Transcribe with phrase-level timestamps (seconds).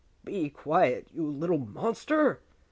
[0.23, 2.41] "Be quiet, you little monster!"